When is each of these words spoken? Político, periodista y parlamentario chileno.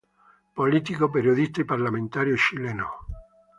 Político, 0.55 1.11
periodista 1.11 1.61
y 1.61 1.65
parlamentario 1.65 2.35
chileno. 2.35 2.89